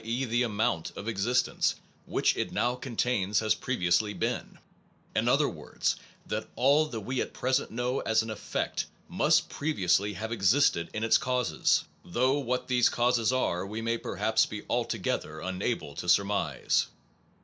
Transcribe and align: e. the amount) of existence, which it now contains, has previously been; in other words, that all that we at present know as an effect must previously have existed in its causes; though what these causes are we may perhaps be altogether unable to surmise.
e. 0.03 0.25
the 0.25 0.41
amount) 0.41 0.89
of 0.97 1.07
existence, 1.07 1.75
which 2.07 2.35
it 2.35 2.51
now 2.51 2.73
contains, 2.73 3.39
has 3.39 3.53
previously 3.53 4.15
been; 4.15 4.57
in 5.15 5.27
other 5.27 5.47
words, 5.47 5.95
that 6.25 6.49
all 6.55 6.87
that 6.87 7.01
we 7.01 7.21
at 7.21 7.33
present 7.35 7.69
know 7.69 7.99
as 7.99 8.23
an 8.23 8.31
effect 8.31 8.87
must 9.07 9.47
previously 9.47 10.13
have 10.13 10.31
existed 10.31 10.89
in 10.95 11.03
its 11.03 11.19
causes; 11.19 11.83
though 12.03 12.39
what 12.39 12.67
these 12.67 12.89
causes 12.89 13.31
are 13.31 13.63
we 13.63 13.79
may 13.79 13.95
perhaps 13.95 14.47
be 14.47 14.63
altogether 14.71 15.39
unable 15.39 15.93
to 15.93 16.09
surmise. 16.09 16.87